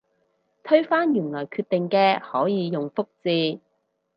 [0.63, 3.61] 推翻原來決定嘅可以用覆字